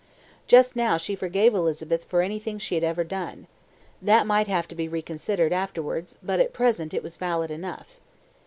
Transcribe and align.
Just 0.47 0.75
now 0.75 0.97
she 0.97 1.13
forgave 1.13 1.53
Elizabeth 1.53 2.05
for 2.05 2.23
anything 2.23 2.57
she 2.57 2.73
had 2.73 2.83
ever 2.83 3.03
done. 3.03 3.45
That 4.01 4.25
might 4.25 4.47
have 4.47 4.67
to 4.69 4.73
be 4.75 4.87
reconsidered 4.87 5.53
afterwards, 5.53 6.17
but 6.23 6.39
at 6.39 6.53
present 6.53 6.91
it 6.91 7.03
was 7.03 7.17
valid 7.17 7.51
enough. 7.51 7.99